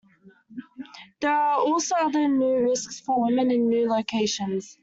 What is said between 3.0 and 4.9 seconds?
women in new locations.